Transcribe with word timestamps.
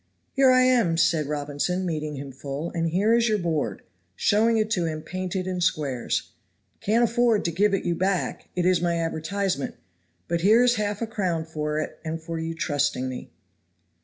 "Here 0.33 0.49
I 0.49 0.63
am," 0.63 0.97
said 0.97 1.27
Robinson, 1.27 1.85
meeting 1.85 2.15
him 2.15 2.31
full, 2.31 2.71
"and 2.71 2.89
here 2.89 3.13
is 3.13 3.29
your 3.29 3.37
board;" 3.37 3.83
showing 4.15 4.57
it 4.57 4.71
to 4.71 4.85
him 4.85 5.03
painted 5.03 5.45
in 5.45 5.61
squares. 5.61 6.31
"Can't 6.79 7.03
afford 7.03 7.45
to 7.45 7.51
give 7.51 7.75
it 7.75 7.85
you 7.85 7.93
back 7.93 8.47
it 8.55 8.65
is 8.65 8.81
my 8.81 8.97
advertisement. 8.97 9.75
But 10.27 10.41
here 10.41 10.63
is 10.63 10.77
half 10.77 11.03
a 11.03 11.05
crown 11.05 11.45
for 11.45 11.77
it 11.77 11.99
and 12.03 12.19
for 12.19 12.39
your 12.39 12.55
trusting 12.55 13.07
me." 13.07 13.29